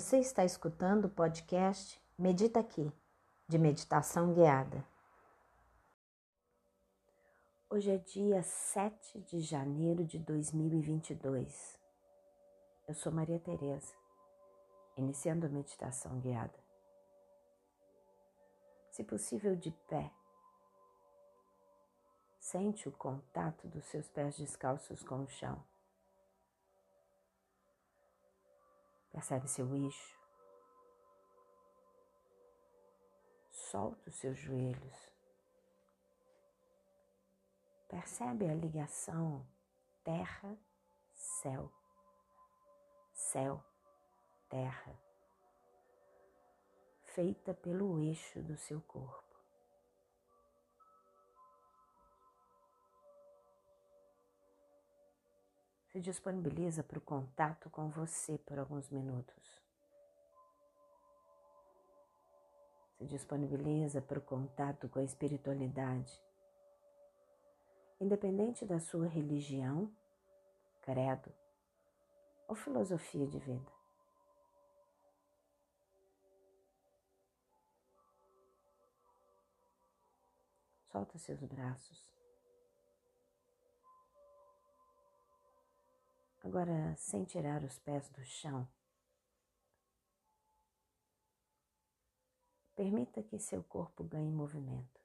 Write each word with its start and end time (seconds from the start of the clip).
Você 0.00 0.18
está 0.18 0.46
escutando 0.46 1.04
o 1.04 1.10
podcast 1.10 2.02
Medita 2.18 2.58
Aqui, 2.58 2.90
de 3.46 3.58
meditação 3.58 4.32
guiada. 4.32 4.82
Hoje 7.68 7.90
é 7.90 7.98
dia 7.98 8.42
7 8.42 9.20
de 9.20 9.40
janeiro 9.40 10.02
de 10.02 10.18
2022. 10.18 11.78
Eu 12.88 12.94
sou 12.94 13.12
Maria 13.12 13.38
Tereza, 13.40 13.92
iniciando 14.96 15.44
a 15.44 15.50
meditação 15.50 16.18
guiada. 16.18 16.58
Se 18.92 19.04
possível, 19.04 19.54
de 19.54 19.70
pé. 19.86 20.10
Sente 22.38 22.88
o 22.88 22.92
contato 22.92 23.68
dos 23.68 23.84
seus 23.84 24.08
pés 24.08 24.38
descalços 24.38 25.02
com 25.02 25.24
o 25.24 25.28
chão. 25.28 25.62
Percebe 29.20 29.48
seu 29.48 29.76
eixo. 29.76 30.18
Solta 33.50 34.08
os 34.08 34.16
seus 34.16 34.38
joelhos. 34.38 35.12
Percebe 37.86 38.48
a 38.48 38.54
ligação 38.54 39.46
terra-céu. 40.02 41.70
Céu-terra. 43.12 44.98
Feita 47.04 47.52
pelo 47.52 48.00
eixo 48.00 48.42
do 48.42 48.56
seu 48.56 48.80
corpo. 48.80 49.29
Se 56.00 56.04
disponibiliza 56.04 56.82
para 56.82 56.98
o 56.98 57.02
contato 57.02 57.68
com 57.68 57.90
você 57.90 58.38
por 58.38 58.58
alguns 58.58 58.88
minutos. 58.88 59.62
Se 62.96 63.04
disponibiliza 63.04 64.00
para 64.00 64.18
o 64.18 64.22
contato 64.22 64.88
com 64.88 64.98
a 64.98 65.04
espiritualidade. 65.04 66.10
Independente 68.00 68.64
da 68.64 68.80
sua 68.80 69.06
religião, 69.06 69.94
credo 70.80 71.30
ou 72.48 72.54
filosofia 72.54 73.26
de 73.26 73.38
vida. 73.38 73.70
Solta 80.90 81.18
seus 81.18 81.44
braços. 81.44 82.19
Agora, 86.42 86.96
sem 86.96 87.24
tirar 87.24 87.62
os 87.62 87.78
pés 87.78 88.08
do 88.08 88.24
chão, 88.24 88.66
permita 92.74 93.22
que 93.22 93.38
seu 93.38 93.62
corpo 93.62 94.02
ganhe 94.04 94.32
movimento. 94.32 95.00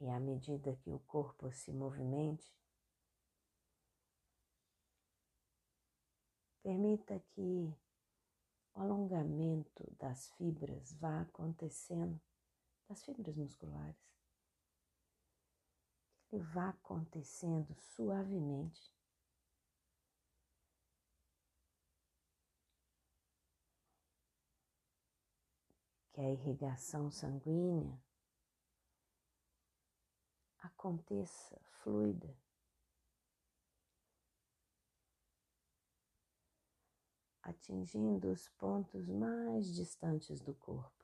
E 0.00 0.10
à 0.10 0.20
medida 0.20 0.76
que 0.76 0.92
o 0.92 0.98
corpo 1.00 1.50
se 1.50 1.72
movimente, 1.72 2.54
permita 6.62 7.18
que 7.30 7.74
o 8.74 8.80
alongamento 8.80 9.90
das 9.98 10.28
fibras 10.32 10.92
vá 10.92 11.22
acontecendo 11.22 12.20
das 12.88 13.04
fibras 13.04 13.36
musculares. 13.36 13.96
Que 16.28 16.36
ele 16.36 16.44
vá 16.44 16.70
acontecendo 16.70 17.74
suavemente. 17.74 18.94
Que 26.12 26.20
a 26.20 26.30
irrigação 26.30 27.10
sanguínea 27.10 28.00
aconteça 30.58 31.60
fluida. 31.82 32.34
Atingindo 37.42 38.32
os 38.32 38.48
pontos 38.48 39.06
mais 39.06 39.72
distantes 39.72 40.40
do 40.40 40.54
corpo. 40.54 40.95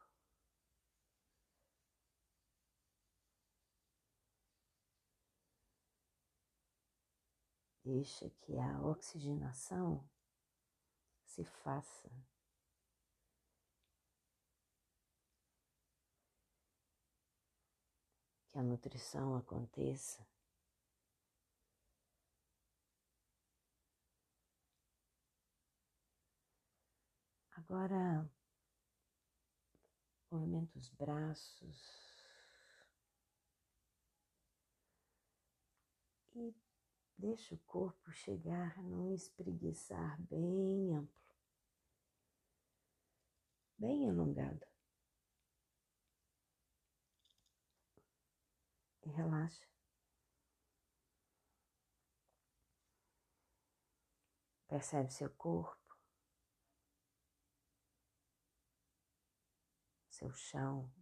Deixa 7.94 8.30
que 8.30 8.58
a 8.58 8.80
oxigenação 8.80 10.02
se 11.26 11.44
faça. 11.44 12.10
Que 18.48 18.58
a 18.58 18.62
nutrição 18.62 19.36
aconteça. 19.36 20.26
Agora, 27.50 28.26
movimenta 30.30 30.78
os 30.78 30.88
braços 30.88 31.76
e 36.34 36.71
Deixa 37.22 37.54
o 37.54 37.58
corpo 37.58 38.10
chegar 38.10 38.82
num 38.82 39.14
espreguiçar 39.14 40.20
bem 40.22 40.92
amplo, 40.92 41.36
bem 43.78 44.10
alongado. 44.10 44.66
E 49.04 49.08
relaxa. 49.08 49.64
Percebe 54.66 55.12
seu 55.12 55.30
corpo, 55.30 55.96
seu 60.10 60.32
chão, 60.32 60.92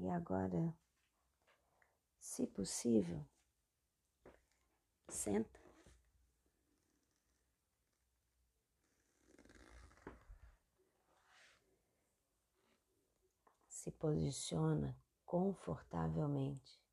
E 0.00 0.08
agora, 0.08 0.72
se 2.20 2.46
possível, 2.46 3.26
senta. 5.08 5.58
Se 13.66 13.90
posiciona 13.90 14.96
confortavelmente. 15.24 16.87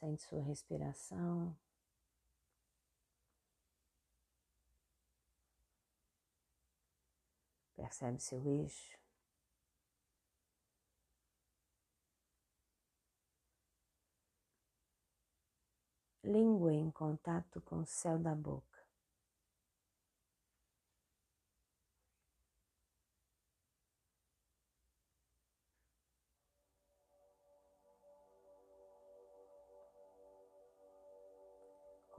Sente 0.00 0.22
sua 0.22 0.42
respiração. 0.42 1.54
Percebe 7.76 8.18
seu 8.18 8.46
eixo. 8.46 8.98
Língua 16.24 16.72
em 16.72 16.90
contato 16.90 17.60
com 17.60 17.80
o 17.80 17.86
céu 17.86 18.18
da 18.18 18.34
boca. 18.34 18.79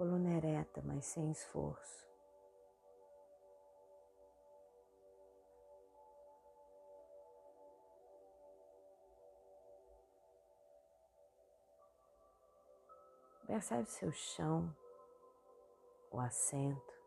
Coluna 0.02 0.34
ereta, 0.34 0.82
mas 0.84 1.06
sem 1.06 1.30
esforço. 1.30 2.10
Percebe 13.46 13.86
seu 13.86 14.12
chão, 14.12 14.76
o 16.10 16.20
assento. 16.20 17.00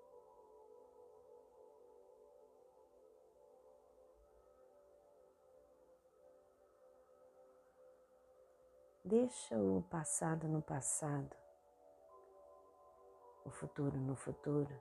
Deixa 9.05 9.59
o 9.59 9.83
passado 9.91 10.47
no 10.47 10.63
passado, 10.63 11.44
o 13.45 13.51
futuro 13.51 13.97
no 13.97 14.17
futuro. 14.17 14.75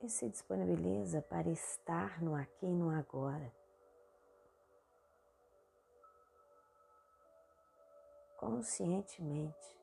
E 0.00 0.08
se 0.08 0.28
disponibiliza 0.28 1.20
para 1.22 1.48
estar 1.48 2.22
no 2.22 2.34
aqui 2.34 2.66
e 2.66 2.74
no 2.74 2.90
agora. 2.90 3.52
Conscientemente. 8.36 9.76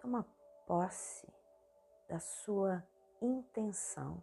Toma 0.00 0.24
posse 0.66 1.33
da 2.08 2.18
sua 2.18 2.84
intenção, 3.20 4.22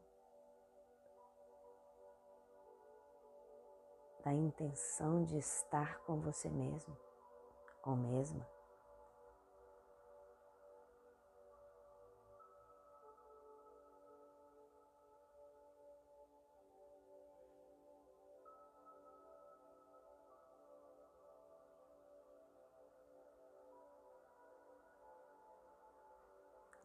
da 4.23 4.33
intenção 4.33 5.23
de 5.23 5.37
estar 5.37 5.99
com 6.01 6.19
você 6.19 6.49
mesmo 6.49 6.95
ou 7.83 7.95
mesma. 7.95 8.47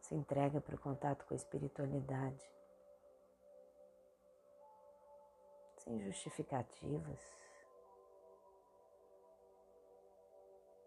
Se 0.07 0.15
entrega 0.15 0.61
para 0.61 0.75
o 0.75 0.79
contato 0.79 1.25
com 1.25 1.33
a 1.33 1.37
espiritualidade, 1.37 2.49
sem 5.79 5.99
justificativas, 5.99 7.19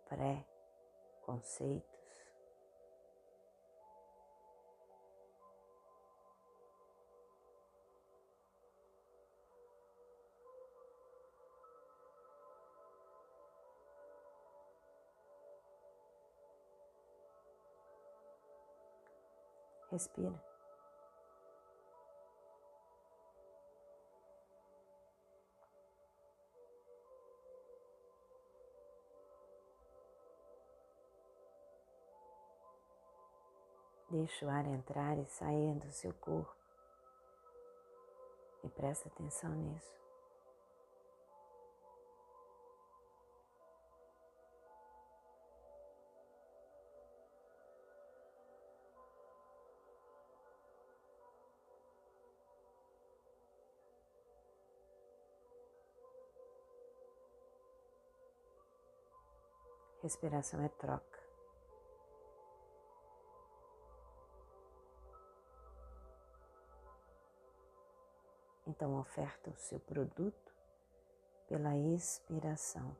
pré-conceitos. 0.09 2.00
Respira. 20.01 20.43
Deixa 34.09 34.47
o 34.47 34.49
ar 34.49 34.67
entrar 34.67 35.19
e 35.19 35.27
sair 35.27 35.75
do 35.75 35.93
seu 35.93 36.15
corpo 36.15 36.57
e 38.65 38.71
presta 38.71 39.09
atenção 39.09 39.55
nisso. 39.55 40.00
Respiração 60.03 60.63
é 60.63 60.69
troca. 60.69 61.21
Então, 68.67 68.99
oferta 68.99 69.51
o 69.51 69.57
seu 69.57 69.79
produto 69.81 70.55
pela 71.49 71.77
expiração. 71.77 72.97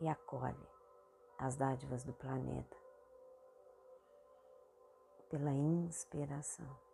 E 0.00 0.08
acolhe 0.08 0.68
as 1.38 1.56
dádivas 1.56 2.04
do 2.04 2.12
planeta 2.12 2.76
pela 5.30 5.52
inspiração. 5.52 6.89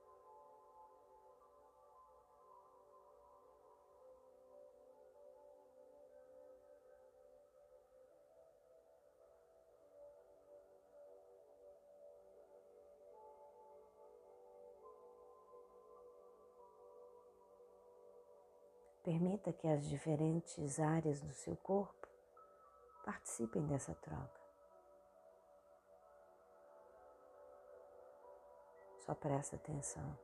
Permita 19.06 19.52
que 19.52 19.68
as 19.68 19.86
diferentes 19.86 20.80
áreas 20.80 21.20
do 21.20 21.32
seu 21.32 21.54
corpo 21.58 22.08
participem 23.04 23.64
dessa 23.64 23.94
troca. 23.94 24.40
Só 28.98 29.14
presta 29.14 29.54
atenção. 29.54 30.18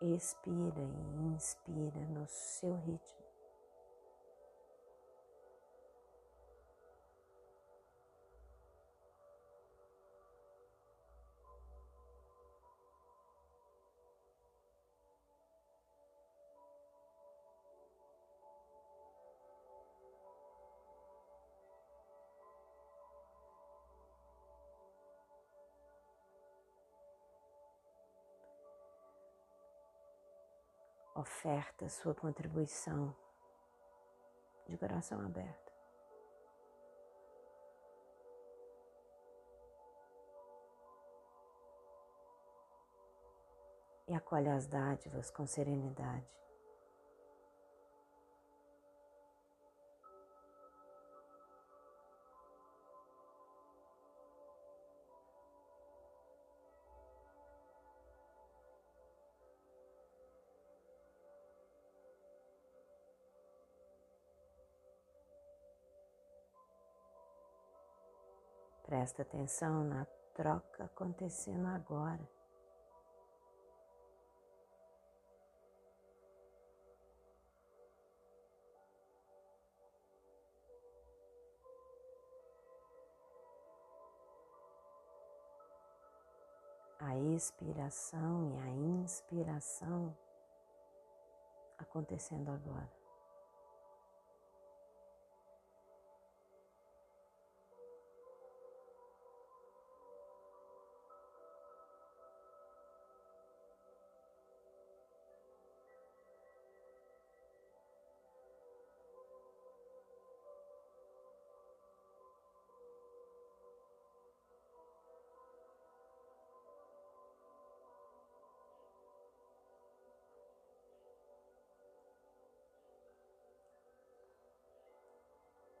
Expira 0.00 0.80
e 0.80 1.34
inspira 1.34 1.98
no 2.10 2.24
seu 2.28 2.76
ritmo. 2.76 3.27
Oferta 31.18 31.88
sua 31.88 32.14
contribuição 32.14 33.14
de 34.68 34.76
coração 34.76 35.20
aberto. 35.20 35.72
E 44.06 44.14
acolhe 44.14 44.48
as 44.48 44.66
dádivas 44.66 45.30
com 45.30 45.44
serenidade. 45.46 46.47
Presta 68.88 69.20
atenção 69.20 69.84
na 69.84 70.06
troca 70.34 70.84
acontecendo 70.84 71.66
agora. 71.66 72.26
a 87.00 87.16
expiração 87.36 88.50
e 88.50 88.58
a 88.58 88.68
inspiração 89.02 90.16
acontecendo 91.78 92.50
agora. 92.50 92.97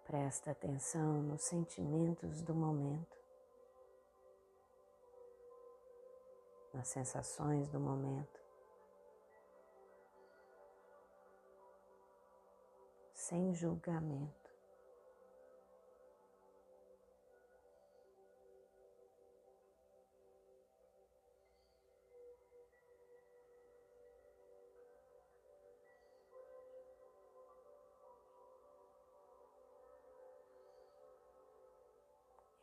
Presta 0.08 0.52
atenção 0.52 1.22
nos 1.22 1.42
sentimentos 1.42 2.40
do 2.40 2.54
momento, 2.54 3.14
nas 6.72 6.88
sensações 6.88 7.68
do 7.68 7.78
momento, 7.78 8.40
sem 13.12 13.52
julgamento. 13.52 14.47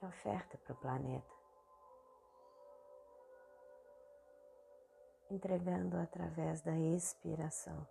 Oferta 0.07 0.57
para 0.57 0.73
o 0.73 0.77
planeta, 0.77 1.33
entregando 5.29 5.97
através 5.97 6.61
da 6.61 6.77
expiração. 6.77 7.87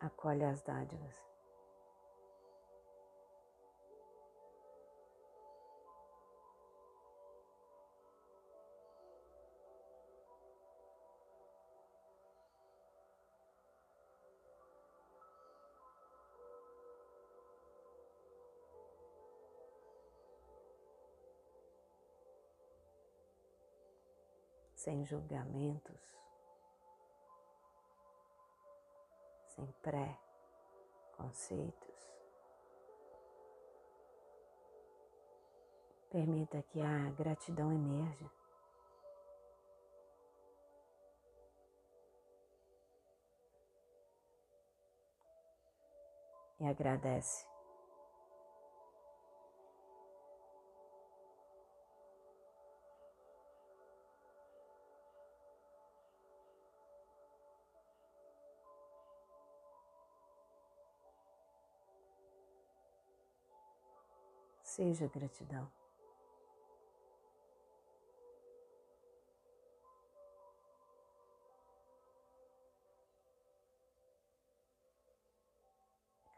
Acolhe 0.00 0.44
as 0.44 0.62
dádivas. 0.62 1.35
Sem 24.76 25.04
julgamentos, 25.04 26.16
sem 29.48 29.66
pré-conceitos. 29.82 31.96
Permita 36.10 36.62
que 36.62 36.80
a 36.80 37.10
gratidão 37.10 37.72
emerja. 37.72 38.30
E 46.60 46.64
agradece 46.64 47.44
Seja 64.76 65.08
gratidão. 65.08 65.72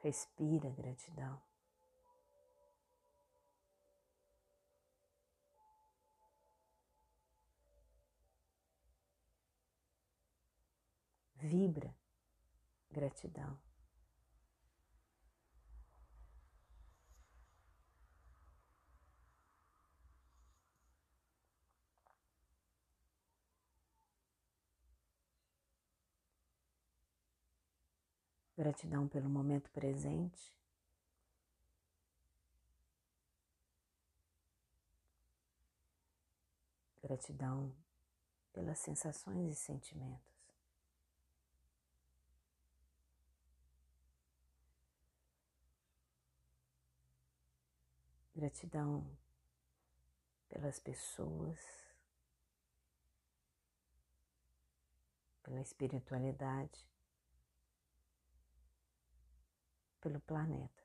Respira 0.04 0.70
gratidão. 0.70 1.42
Vibra 11.34 11.92
gratidão. 12.88 13.67
Gratidão 28.58 29.06
pelo 29.06 29.28
momento 29.30 29.70
presente. 29.70 30.52
Gratidão 37.00 37.72
pelas 38.52 38.80
sensações 38.80 39.52
e 39.52 39.54
sentimentos. 39.54 40.26
Gratidão 48.34 49.08
pelas 50.48 50.80
pessoas, 50.80 51.60
pela 55.44 55.60
espiritualidade. 55.60 56.97
Pelo 60.00 60.20
planeta. 60.20 60.82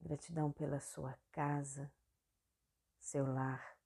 Gratidão 0.00 0.52
pela 0.52 0.78
sua 0.80 1.18
casa, 1.32 1.92
seu 2.98 3.26
lar, 3.26 3.76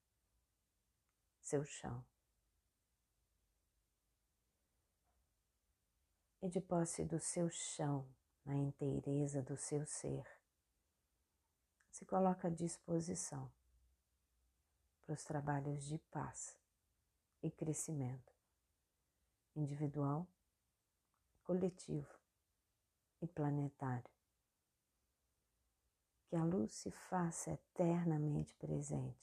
seu 1.39 1.65
chão. 1.65 2.05
E 6.41 6.49
de 6.49 6.61
posse 6.61 7.05
do 7.05 7.19
seu 7.19 7.49
chão, 7.49 8.07
na 8.45 8.55
inteireza 8.55 9.41
do 9.41 9.57
seu 9.57 9.85
ser, 9.85 10.25
se 11.91 12.05
coloca 12.05 12.47
à 12.47 12.51
disposição 12.51 13.51
para 15.05 15.13
os 15.13 15.23
trabalhos 15.23 15.85
de 15.85 15.97
paz 15.97 16.57
e 17.43 17.51
crescimento 17.51 18.30
individual, 19.55 20.27
coletivo 21.43 22.19
e 23.21 23.27
planetário. 23.27 24.09
Que 26.27 26.35
a 26.35 26.43
luz 26.43 26.73
se 26.73 26.91
faça 26.91 27.51
eternamente 27.51 28.55
presente 28.55 29.21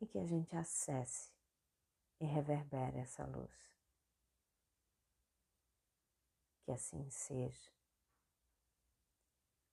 e 0.00 0.06
que 0.06 0.18
a 0.18 0.24
gente 0.24 0.56
acesse 0.56 1.32
e 2.20 2.24
reverbere 2.24 2.98
essa 2.98 3.26
luz. 3.26 3.52
Que 6.64 6.72
assim 6.72 7.08
seja. 7.10 7.72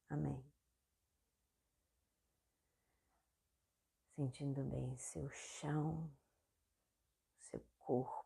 Amém. 0.09 0.43
Sentindo 4.15 4.63
bem 4.63 4.97
seu 4.97 5.29
chão, 5.29 6.09
seu 7.39 7.59
corpo 7.79 8.24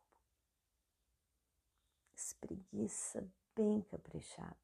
preguiça 2.40 3.28
bem 3.54 3.82
caprichada. 3.82 4.56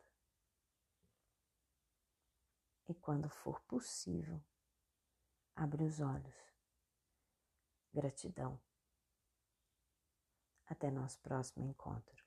E 2.89 2.95
quando 2.95 3.29
for 3.29 3.61
possível, 3.63 4.41
abre 5.55 5.85
os 5.85 6.01
olhos. 6.01 6.35
Gratidão. 7.93 8.61
Até 10.67 10.91
nosso 10.91 11.19
próximo 11.21 11.65
encontro. 11.65 12.26